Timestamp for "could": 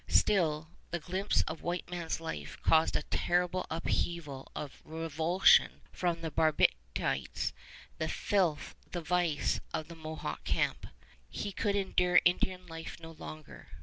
11.51-11.75